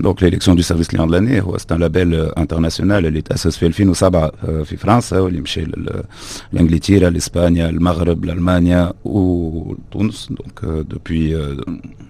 دونك 0.00 0.22
ليليكسيون 0.22 0.56
دو 0.56 0.62
سيرفيس 0.62 0.88
كليون 0.88 1.06
دو 1.06 1.12
لاني 1.12 1.42
هو 1.42 1.58
سي 1.58 1.66
ان 1.70 1.78
لابيل 1.78 2.14
انترناسيونال 2.14 3.06
اللي 3.06 3.20
تاسس 3.20 3.56
في 3.56 3.66
2007 3.66 4.30
في 4.64 4.76
فرنسا 4.76 5.20
واللي 5.20 5.40
مشى 5.40 5.64
لانجلتيرا 6.52 7.10
لاسبانيا 7.10 7.68
المغرب 7.68 8.24
لالمانيا 8.24 8.92
وتونس 9.04 10.28
دونك 10.30 10.64
دوبوي 10.64 11.56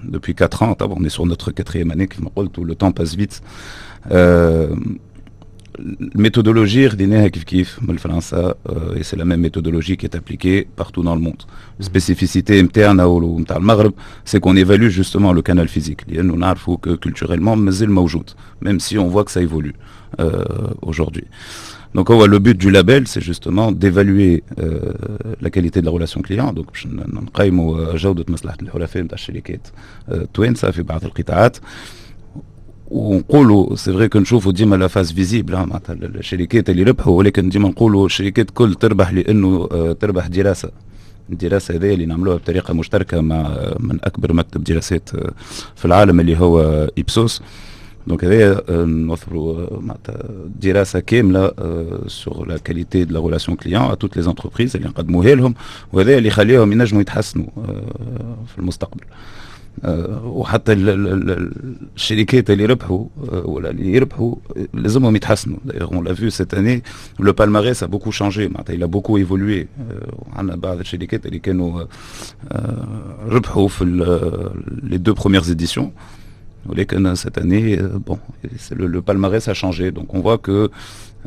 دوبوي 0.05 0.35
4 0.43 0.73
ans 0.73 0.75
طبعا 0.75 0.99
on 0.99 1.05
est 1.09 1.19
sur 1.19 1.27
notre 1.27 1.51
quatrième 1.51 1.91
année 1.91 2.07
كما 2.07 2.31
قلت 2.37 2.61
le 2.61 2.75
temps 2.75 2.93
passe 3.03 3.17
vite 3.17 3.41
الميثودولوجي 4.11 5.01
خديناها 6.89 7.29
كيف 7.29 7.45
كيف 7.45 7.79
من 7.83 7.97
فرنسا 7.97 8.55
et 8.97 9.03
c'est 9.03 9.17
la 9.17 9.25
même 9.25 9.41
méthodologie 9.41 9.97
qui 9.97 10.07
est 10.07 10.17
appliquée 10.17 10.67
partout 10.77 11.03
dans 11.03 11.15
le 11.15 11.21
monde. 11.21 11.43
Spécificité 11.81 12.63
نتاعنا 12.63 13.05
ونتاع 13.05 13.57
المغرب 13.57 13.93
c'est 14.25 14.41
qu'on 14.41 14.57
évalue 14.57 14.89
justement 14.89 15.33
le 15.33 15.43
canal 15.43 15.69
physique 15.69 16.09
لأنه 16.09 16.35
نعرفوا 16.37 16.77
que 16.87 16.97
culturellement 16.97 17.57
مازال 17.57 17.91
موجود 17.91 18.31
même 18.65 18.81
si 18.81 18.99
on 18.99 19.09
voit 19.09 19.25
que 19.25 19.31
ça 19.31 19.43
évolue 19.43 19.75
euh, 20.21 20.45
aujourd'hui. 20.83 21.25
Donc 21.97 22.11
oh, 22.11 22.27
le 22.27 22.39
but 22.39 22.59
du 22.59 22.71
label, 22.71 23.09
c'est 23.09 23.23
justement 23.23 23.73
d'évaluer 23.73 24.43
euh, 24.59 24.93
la 25.41 25.51
qualité 25.51 25.81
de 25.81 25.87
la 25.87 25.93
relation 25.93 26.21
client. 26.21 26.53
Donc 26.53 26.67
نقيموا 26.87 27.97
جودة 27.97 28.25
مصلحة 28.29 28.57
الحلفاء 28.63 29.03
نتاع 29.03 29.15
الشركات 29.15 29.69
توانسة 30.35 30.71
في 30.71 30.83
بعض 30.83 31.05
القطاعات. 31.05 31.57
ونقولوا 32.92 33.76
سي 33.76 33.94
فري 33.94 34.10
كنشوفوا 34.10 34.52
ديما 34.52 34.76
لا 34.76 34.88
فاز 34.88 35.12
فيزيبل 35.12 35.54
معناتها 35.54 35.94
الشركات 35.94 36.70
اللي 36.70 36.84
ربحوا 36.84 37.18
ولكن 37.18 37.50
ديما 37.50 37.70
نقولوا 37.70 38.06
الشركات 38.06 38.50
كل 38.50 38.76
تربح 38.76 39.12
لأنه 39.14 39.68
تربح 40.00 40.28
دراسة. 40.28 40.72
الدراسة 41.32 41.76
هذه 41.76 41.94
اللي 41.94 42.06
نعملوها 42.06 42.38
بطريقة 42.38 42.74
مشتركة 42.74 43.22
مع 43.22 43.74
من 43.80 43.98
أكبر 44.04 44.34
مكتب 44.34 44.64
دراسات 44.64 45.10
في 45.76 45.86
العالم 45.86 46.20
اللي 46.20 46.40
هو 46.40 46.62
ايبسوس 46.98 47.42
دونك 48.08 48.26
هذايا 48.26 48.62
نوفروا 48.86 49.80
معناتها 49.82 50.24
دراسة 50.62 51.00
كاملة 51.00 51.52
سور 52.08 52.48
لا 52.48 52.58
كاليتي 52.58 53.04
دو 53.04 53.14
لا 53.14 53.26
ريلاسيون 53.26 53.58
كليون 53.58 53.82
ا 53.82 53.94
توت 53.94 54.18
لي 54.18 54.24
زونتربريز 54.24 54.76
اللي 54.76 54.88
نقدموها 54.88 55.36
لهم 55.36 55.56
وهذا 55.94 56.18
اللي 56.18 56.28
يخليهم 56.28 56.72
ينجموا 56.72 57.02
يتحسنوا 57.02 57.48
في 58.48 58.60
المستقبل. 58.60 59.04
وحتى 60.25 60.73
الشركات 61.97 62.51
اللي 62.51 62.67
ربحوا 62.67 63.05
ولا 63.33 63.71
اللي 63.71 63.93
يربحوا 63.93 64.35
لازمهم 64.75 65.17
يتحسنوا 65.17 65.59
اون 65.81 66.05
لا 66.05 66.15
فيو 66.15 66.31
سيت 66.31 66.55
اني 66.55 66.83
لو 67.21 67.33
بالماريس 67.33 67.83
ا 67.83 67.87
بوكو 67.87 68.11
شانجي 68.11 68.49
معناتها 68.49 68.75
الى 68.75 68.87
بوكو 68.87 69.17
ايفولوي 69.17 69.67
عندنا 70.33 70.57
بعض 70.57 70.79
الشركات 70.79 71.27
اللي 71.27 71.39
كانوا 71.39 71.85
ربحوا 73.27 73.69
في 73.69 73.85
لي 74.83 74.97
دو 74.99 75.15
بروميير 75.15 75.43
ايديسيون 75.49 75.93
ولكن 76.67 77.15
cette 77.15 77.39
année 77.39 77.79
bon 78.09 78.19
le, 78.79 78.87
le 78.87 79.03
palmarès 79.03 79.49
a 79.49 79.55
changé 79.55 79.91
donc 79.93 80.15
on 80.15 80.21
voit 80.21 80.39
que 80.39 80.59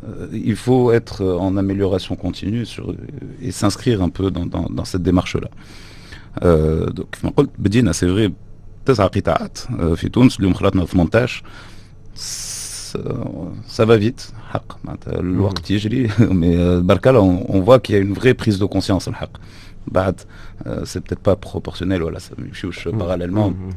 euh, 0.04 0.28
il 0.52 0.56
faut 0.56 0.92
être 0.92 1.26
en 1.46 1.58
amélioration 1.58 2.16
continue 2.16 2.66
sur, 2.66 2.86
et 3.42 3.52
s'inscrire 3.52 4.02
un 4.02 4.10
peu 4.10 4.32
dans, 4.32 4.46
dans, 4.46 4.68
dans 4.78 4.86
cette 4.92 5.04
démarche 5.04 5.36
là 5.36 5.50
كيف 7.13 7.25
ما 7.25 7.31
قلت 7.37 7.51
بدينا 7.59 7.93
سي 7.93 8.07
فغي 8.07 8.33
تسع 8.87 9.07
قطاعات 9.07 9.59
في 9.95 10.09
تونس 10.09 10.39
اليوم 10.39 10.55
خلطنا 10.55 10.85
18 10.85 11.43
سافا 13.67 13.99
فيت 13.99 14.23
حق 14.51 14.85
معناتها 14.85 15.21
الوقت 15.21 15.71
يجري 15.71 16.11
مي 16.21 16.81
بركا 16.81 17.17
اون 17.17 17.65
فوا 17.65 17.77
كي 17.77 17.99
اون 17.99 18.15
فغي 18.15 18.33
بريز 18.33 18.57
دو 18.57 18.69
كونسيونس 18.69 19.09
الحق 19.09 19.31
بعد 19.87 20.21
سي 20.85 21.01
بتيت 21.01 21.19
با 21.27 21.35
بروبورسيونيل 21.35 22.03
ولا 22.03 22.19
ما 22.39 22.47
يمشيوش 22.47 22.89
باراليلمون 22.89 23.71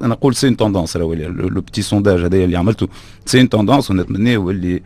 أنا 0.00 0.08
نقول 0.08 0.34
سي 0.34 0.46
اون 0.46 0.56
توندونس 0.56 0.96
لو 0.96 1.60
بتي 1.60 1.82
سونداج 1.82 2.20
هذايا 2.20 2.44
اللي 2.44 2.56
عملته 2.56 2.88
سي 3.26 3.38
اون 3.40 3.48
توندونس 3.48 3.90
ونتمناو 3.90 4.50
اللي 4.50 4.82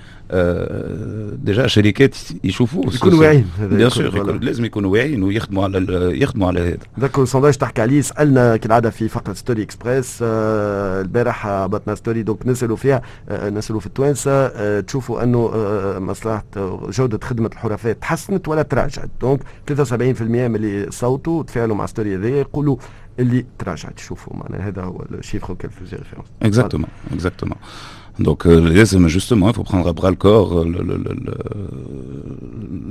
ديجا 1.44 1.66
شركات 1.66 2.16
يشوفوا 2.44 2.84
يكونوا 2.94 3.20
واعيين 3.20 3.46
بيان 3.60 3.90
سور 3.90 4.38
لازم 4.38 4.64
يكونوا 4.64 4.92
واعيين 4.92 5.22
ويخدموا 5.22 5.64
على 5.64 5.86
يخدموا 6.22 6.48
على 6.48 6.60
هذا 6.60 6.78
ذاك 7.00 7.18
السونداج 7.18 7.54
تحكي 7.54 7.82
عليه 7.82 8.00
سالنا 8.00 8.56
كالعاده 8.56 8.90
في 8.90 9.08
فقره 9.08 9.32
ستوري 9.32 9.62
اكسبريس 9.62 10.18
البارح 10.22 11.46
هبطنا 11.46 11.94
ستوري 11.94 12.22
دونك 12.22 12.46
نسالوا 12.46 12.76
فيها 12.76 13.02
نسالوا 13.30 13.80
في 13.80 13.86
التوانسه 13.86 14.80
تشوفوا 14.80 15.22
انه 15.22 15.50
مصلحه 15.98 16.44
جوده 16.88 17.18
خدمه 17.22 17.50
الحرفاء 17.52 17.92
تحسنت 17.92 18.48
ولا 18.48 18.62
تراجعت 18.62 19.10
دونك 19.20 19.40
73% 19.70 20.19
من 20.19 20.55
اللي 20.55 20.91
صوتوا 20.91 21.43
تفاعلوا 21.43 21.75
مع 21.75 21.85
ستوري 21.85 22.15
هذه 22.15 22.27
يقولوا 22.27 22.77
اللي 23.19 23.45
تراجعت 23.59 23.99
شوفوا 23.99 24.35
معناها 24.35 24.67
هذا 24.67 24.81
هو 24.81 25.05
الشيفر 25.11 25.53
auquel 25.53 25.67
faisait 25.67 25.97
référence. 25.97 26.47
Exactement, 26.47 26.89
exactement. 27.15 27.57
Donc 28.19 28.45
euh, 28.45 29.07
justement, 29.17 29.47
il 29.49 29.55
faut 29.55 29.67
prendre 29.71 29.87
à 29.87 29.93
bras 29.99 30.11
le 30.15 30.19
corps 30.25 30.51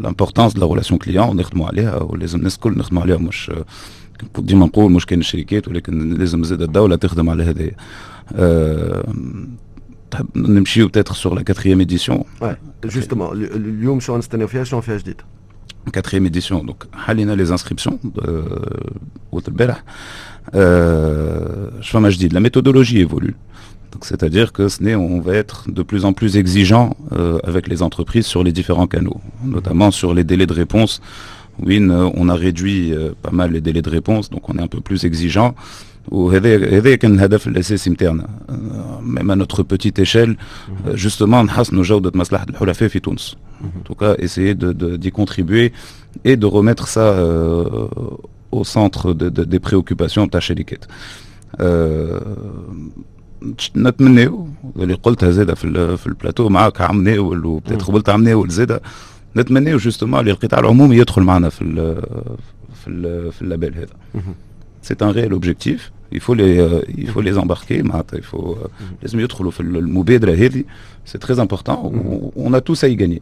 l'importance 0.06 0.52
de 0.54 0.60
la 0.60 0.66
relation 0.66 0.98
client 0.98 1.28
ونخدموا 1.30 1.66
عليها 1.66 2.02
ولازم 2.02 2.38
الناس 2.38 2.54
الكل 2.54 2.78
نخدموا 2.78 3.02
عليها 3.02 3.16
مش 3.16 3.50
ديما 4.38 4.66
نقول 4.66 4.92
مش 4.92 5.06
كان 5.06 5.20
الشركات 5.20 5.68
ولكن 5.68 6.14
لازم 6.14 6.44
زاد 6.44 6.62
الدولة 6.62 6.96
تخدم 6.96 7.30
على 7.30 7.42
هذايا. 7.42 7.76
تحب 10.10 10.26
نمشيو 10.36 10.88
بتاتر 10.88 11.14
سور 11.14 11.34
لا 11.34 11.42
كاتريام 11.42 11.78
ايديسيون. 11.78 12.24
جوستومون 12.84 13.42
اليوم 13.42 14.00
شنو 14.00 14.16
نستناو 14.16 14.46
فيها 14.46 14.64
شنو 14.64 14.80
فيها 14.80 14.98
جديد؟ 14.98 15.20
quatrième 15.91 16.25
édition. 16.25 16.63
Donc, 16.63 16.83
Halina 17.07 17.35
les 17.35 17.51
inscriptions 17.51 17.99
de 18.03 18.21
euh, 18.27 18.59
euh 20.55 21.69
je 21.81 22.33
la 22.33 22.39
méthodologie 22.39 22.99
évolue. 22.99 23.35
C'est-à-dire 24.01 24.53
que 24.53 24.67
ce 24.67 24.83
n'est, 24.83 24.95
on 24.95 25.19
va 25.19 25.33
être 25.33 25.69
de 25.69 25.83
plus 25.83 26.05
en 26.05 26.13
plus 26.13 26.37
exigeant 26.37 26.95
euh, 27.11 27.39
avec 27.43 27.67
les 27.67 27.81
entreprises 27.81 28.25
sur 28.25 28.43
les 28.43 28.51
différents 28.51 28.87
canaux, 28.87 29.19
notamment 29.43 29.91
sur 29.91 30.13
les 30.13 30.23
délais 30.23 30.45
de 30.45 30.53
réponse. 30.53 31.01
Win, 31.61 31.91
on 31.91 32.29
a 32.29 32.35
réduit 32.35 32.93
euh, 32.93 33.11
pas 33.21 33.31
mal 33.31 33.51
les 33.51 33.61
délais 33.61 33.81
de 33.81 33.89
réponse, 33.89 34.29
donc 34.29 34.47
on 34.49 34.57
est 34.57 34.61
un 34.61 34.67
peu 34.67 34.79
plus 34.79 35.05
exigeant. 35.05 35.55
وهذا 36.07 36.95
كان 36.95 37.13
الهدف 37.13 37.47
الأساسي 37.47 37.89
نتاعنا. 37.89 38.27
même 39.01 39.29
à 39.31 39.35
notre 39.35 39.63
petite 39.63 39.99
échelle 39.99 40.35
justement 40.93 41.33
نحسنوا 41.43 41.83
جودة 41.83 42.11
مصلحة 42.15 42.45
الحلفاء 42.49 42.89
في 42.89 42.99
تونس. 42.99 43.35
en 43.61 43.91
tout 43.91 43.95
cas 43.95 44.15
essayer 44.17 44.55
de 44.55 44.97
d'y 44.97 45.11
contribuer 45.11 45.71
et 46.25 46.35
de 46.37 46.45
remettre 46.45 46.87
ça 46.87 46.99
euh, 46.99 47.65
au 48.51 48.63
centre 48.63 49.13
de, 49.13 49.29
de, 49.29 49.43
des 49.43 49.59
préoccupations 49.59 50.29
تاع 50.29 50.37
الشركات 50.37 50.85
نتمناو 53.75 54.47
اللي 54.75 54.93
قلتها 54.93 55.31
زاده 55.31 55.55
في 55.55 55.97
في 55.97 56.07
البلاتو 56.07 56.49
معاك 56.49 56.81
عمناول 56.81 57.45
وبتات 57.45 57.81
قبلت 57.81 58.09
عمناول 58.09 58.49
زاده. 58.49 58.81
نتمناو 59.35 59.77
جوستومون 59.77 60.19
اللي 60.19 60.31
القطاع 60.31 60.59
العمومي 60.59 60.97
يدخل 60.97 61.21
معنا 61.21 61.49
في 61.49 61.61
ال 61.61 62.01
في 62.73 62.87
ال 62.87 63.31
في 63.31 63.41
اللابيل 63.41 63.75
هذا. 63.75 64.23
c'est 64.81 65.01
un 65.01 65.11
réel 65.11 65.33
objectif. 65.33 65.91
Il 66.11 66.19
faut 66.19 66.33
les 66.33 66.57
euh, 66.57 66.81
il 66.97 67.07
faut 67.07 67.21
les 67.21 67.37
embarquer 67.37 67.83
il 68.17 68.23
faut 68.23 68.57
euh, 68.59 68.67
mm-hmm. 68.67 69.03
les 69.03 69.15
c'est 71.05 71.19
très 71.19 71.39
important. 71.39 71.91
Mm-hmm. 71.93 72.31
On, 72.35 72.49
on 72.49 72.53
a 72.53 72.61
tous 72.61 72.83
à 72.83 72.87
y 72.87 72.95
gagner. 72.95 73.21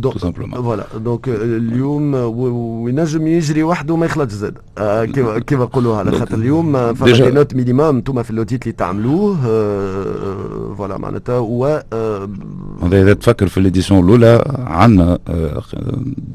تو 0.00 0.18
سامبلومون 0.18 0.62
فوالا 0.62 0.86
دونك 0.96 1.28
اليوم 1.28 2.14
وينجم 2.14 3.26
يجري 3.26 3.62
وحده 3.62 3.96
ما 3.96 4.06
يخلطش 4.06 4.32
زاد. 4.32 4.58
آه، 4.78 5.04
كيما 5.04 5.38
كيما 5.38 5.64
نقولوا 5.64 5.96
على 5.96 6.12
خاطر 6.12 6.34
اليوم؟ 6.34 6.94
فما 6.94 7.12
دي 7.12 7.30
نوت 7.30 7.54
مينيموم 7.54 7.96
أنتم 7.96 8.22
في 8.22 8.30
اللوتيت 8.30 8.62
اللي 8.62 8.72
تعملوه. 8.72 9.36
فوالا 10.74 10.98
معناتها 10.98 11.38
و 11.38 11.82
اذا 12.92 13.14
تفكر 13.14 13.48
في 13.48 13.60
ليديسيون 13.60 14.04
الاولى 14.04 14.44
عندنا 14.66 15.18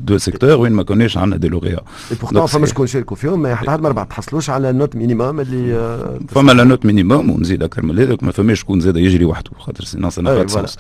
دو 0.06 0.18
سيكتور 0.18 0.58
وين 0.58 0.72
ما 0.72 0.84
كناش 0.84 1.18
عندنا 1.18 1.38
دي 1.38 1.48
لوغيا 1.48 1.80
بورتون 2.22 2.46
فما 2.46 2.66
شكون 2.66 2.88
شاركوا 2.88 3.18
فيهم 3.18 3.42
ما 3.42 3.56
حتى 3.56 3.78
ما 3.78 4.04
تحصلوش 4.04 4.50
على 4.50 4.70
النوت 4.70 4.96
مينيموم 4.96 5.40
اللي 5.40 5.98
فما 6.28 6.52
لا 6.52 6.64
نوت 6.64 6.86
مينيموم 6.86 7.30
ونزيد 7.30 7.64
أكثر 7.64 7.86
من 7.86 8.00
هذاك 8.00 8.24
ما 8.24 8.32
فماش 8.32 8.60
شكون 8.60 8.80
زاد 8.80 8.98
يجري 8.98 9.26
وحده 9.26 9.52
خاطر 9.58 9.84
سينون 9.84 10.10
سا 10.10 10.22
با 10.22 10.48
سونس 10.48 10.78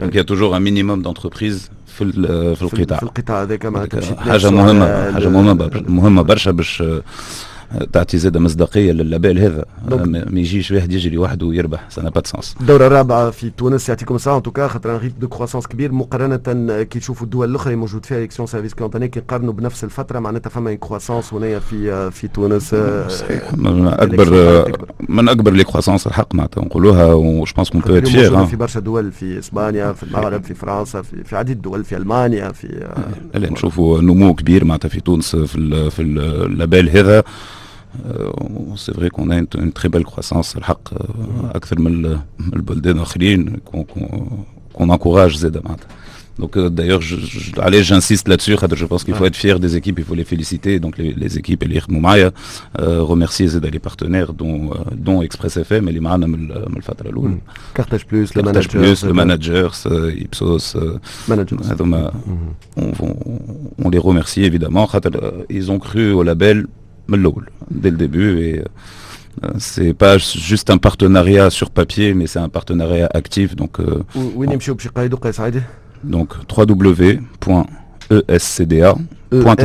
دونك 0.00 0.14
يا 0.14 0.22
توجور 0.22 0.56
ان 0.56 0.62
مينيموم 0.62 1.02
دونتربريز 1.02 1.70
في 1.96 2.12
في 2.56 2.62
القطاع 2.62 2.98
في 2.98 3.02
القطاع. 3.02 3.42
هذاك 3.42 3.66
ما 3.66 3.88
حاجة 4.18 4.50
مهمة 4.50 5.12
حاجة 5.12 5.28
مهمة 5.28 5.70
مهمة 5.88 6.22
برشا 6.22 6.50
باش 6.50 6.82
تعطي 7.92 8.18
زاده 8.18 8.40
مصداقية 8.40 8.92
لللابيل 8.92 9.38
هذا 9.38 9.64
ما 10.06 10.40
يجيش 10.40 10.70
واحد 10.70 10.92
يجري 10.92 11.18
وحده 11.18 11.46
ويربح. 11.46 11.86
سا 11.88 12.08
با 12.08 12.22
سونس 12.24 12.54
الدوره 12.60 12.86
الرابعة 12.86 13.30
في 13.30 13.50
تونس 13.50 13.88
يعطيكم 13.88 14.14
الصحه 14.14 14.38
توكا 14.38 14.68
خاطر 14.68 14.96
ان 14.96 15.00
ريت 15.00 15.14
دو 15.20 15.28
كروسونس 15.28 15.66
كبير. 15.66 15.92
مقارنة 15.92 16.82
كي 16.82 16.98
تشوفوا 16.98 17.24
الدول 17.24 17.50
الأخرى 17.50 17.66
اللي 17.66 17.80
موجود 17.80 18.04
فيها 18.04 18.20
ليكسيون 18.20 18.46
سيرفيس 18.46 18.74
كونتاني 18.74 19.08
كي 19.08 19.20
نقارنوا 19.20 19.52
بنفس 19.52 19.84
الفترة 19.84 20.18
معناتها 20.18 20.50
فما 20.50 20.74
كروسونس 20.74 21.34
هنايا 21.34 21.58
في 21.58 22.10
في 22.10 22.28
تونس 22.28 22.74
صحيح. 23.08 23.54
من 23.54 23.88
اكبر 23.88 24.28
من 25.08 25.28
أكبر 25.28 25.52
لي 25.52 25.64
كروسونس 25.64 26.06
الحق 26.06 26.34
معناتها 26.34 26.64
نقولوها 26.64 27.14
وش 27.14 27.52
بونس 27.52 27.70
كون 27.70 27.80
بو 27.80 28.46
في 28.46 28.56
برشا 28.56 28.80
دول 28.80 29.12
في 29.12 29.38
إسبانيا 29.38 29.92
في 29.92 30.02
المغرب 30.02 30.44
في 30.44 30.54
فرنسا 30.54 31.02
في, 31.02 31.24
في 31.24 31.36
عديد 31.36 31.56
الدول 31.56 31.84
في 31.84 31.96
ألمانيا 31.96 32.52
في 32.52 32.88
نشوفوا 33.34 34.00
نمو 34.00 34.34
كبير 34.34 34.64
معناتها 34.64 34.88
في 34.88 35.00
تونس 35.00 35.36
في 35.36 35.90
في 35.90 36.02
اللابيل 36.02 36.88
هذا 36.90 37.22
سي 38.75 38.93
فري 38.93 39.09
كون 39.09 39.31
اون 39.31 39.73
تري 39.73 39.89
بيل 39.89 40.03
كروسونس 40.03 40.57
الحق 40.57 40.89
اكثر 41.55 41.79
من 41.79 42.19
البلدان 42.39 42.95
الاخرين 42.95 43.57
كون 44.73 44.91
انكوراج 44.91 45.35
زاد 45.35 45.57
معناتها 45.65 45.87
Donc 46.39 46.57
euh, 46.57 46.69
d'ailleurs, 46.69 47.01
allez, 47.59 47.83
j'insiste 47.83 48.27
là-dessus, 48.27 48.55
je 48.73 48.85
pense 48.85 49.03
qu'il 49.03 49.13
faut 49.13 49.25
être 49.25 49.35
fier 49.35 49.59
des 49.59 49.75
équipes, 49.75 49.99
il 49.99 50.05
faut 50.05 50.15
les 50.15 50.23
féliciter. 50.23 50.79
Donc 50.79 50.97
les, 50.97 51.13
les 51.13 51.37
équipes, 51.37 51.63
Elir 51.63 51.85
Moumaïa, 51.89 52.31
euh, 52.79 53.01
remercier 53.01 53.47
les 53.75 53.79
partenaires, 53.79 54.33
dont, 54.33 54.71
euh, 54.71 54.75
dont 54.95 55.21
Express 55.21 55.57
FM, 55.57 55.89
et 55.89 55.91
les 55.91 55.99
Mahana 55.99 56.27
Melfatra 56.27 57.09
Loul. 57.09 57.37
Cartage 57.73 58.05
Plus, 58.07 58.33
le 58.33 58.41
Cartage 58.41 58.67
manager. 58.73 58.81
Plus, 58.81 59.05
le 59.05 59.13
manager, 59.13 59.67
Ipsos. 60.17 60.77
Manager. 61.27 61.59
On, 62.77 62.91
on, 62.99 63.13
on, 63.83 63.89
les 63.89 63.97
remercie 63.97 64.43
évidemment. 64.43 64.89
Ils 65.49 65.71
ont 65.71 65.79
cru 65.79 66.11
au 66.11 66.23
label 66.23 66.67
dès 67.70 67.90
le 67.90 67.96
début 67.96 68.40
et 68.40 68.62
c'est 69.58 69.92
pas 69.92 70.16
juste 70.18 70.70
un 70.70 70.78
partenariat 70.78 71.50
sur 71.50 71.70
papier 71.70 72.14
mais 72.14 72.26
c'est 72.26 72.38
un 72.38 72.48
partenariat 72.48 73.08
actif 73.12 73.54
donc 73.54 73.80
euh, 73.80 74.02
donc 76.04 76.36
www.escda.tn 76.56 77.26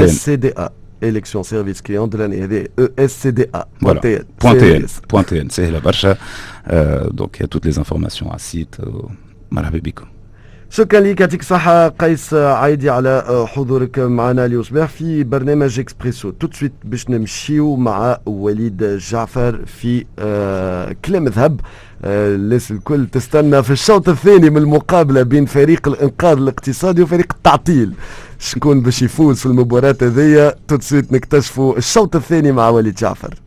ESCDA 0.03 0.71
élection 1.01 1.43
service 1.43 1.81
client 1.81 2.07
de 2.07 2.17
l'année 2.17 2.67
ESCDA 2.97 3.67
voilà 3.79 4.01
.tn 4.01 4.23
.tn 5.23 5.47
c'est 5.49 5.71
la 5.71 5.79
barcha. 5.79 6.17
Donc 7.11 7.37
il 7.39 7.41
y 7.41 7.45
a 7.45 7.47
toutes 7.47 7.65
les 7.65 7.79
informations 7.79 8.31
à 8.31 8.37
site 8.37 8.77
marhaba 9.49 9.79
شكرا 10.73 10.99
لك 10.99 11.19
يعطيك 11.19 11.39
الصحة 11.41 11.87
قيس 11.87 12.33
عايدي 12.33 12.89
على 12.89 13.45
حضورك 13.47 13.99
معنا 13.99 14.45
اليوم. 14.45 14.63
في 14.87 15.23
برنامج 15.23 15.79
إكسبريسو. 15.79 16.29
تو 16.29 16.47
سويت 16.53 16.71
باش 16.83 17.09
نمشيو 17.09 17.75
مع 17.75 18.17
وليد 18.25 18.83
جعفر 18.83 19.65
في 19.65 20.05
آه 20.19 20.95
كلام 21.05 21.27
ذهب 21.27 21.59
آه 22.03 22.35
الناس 22.35 22.71
الكل 22.71 23.07
تستنى 23.07 23.63
في 23.63 23.71
الشوط 23.71 24.09
الثاني 24.09 24.49
من 24.49 24.57
المقابلة 24.57 25.21
بين 25.23 25.45
فريق 25.45 25.87
الإنقاذ 25.87 26.37
الاقتصادي 26.37 27.01
وفريق 27.01 27.33
التعطيل. 27.33 27.93
شكون 28.39 28.81
باش 28.81 29.01
يفوز 29.01 29.39
في 29.39 29.45
المباراة 29.45 29.95
هذيا؟ 30.01 30.55
تو 30.67 30.79
سويت 30.79 31.13
نكتشفوا 31.13 31.77
الشوط 31.77 32.15
الثاني 32.15 32.51
مع 32.51 32.69
وليد 32.69 32.95
جعفر. 32.95 33.41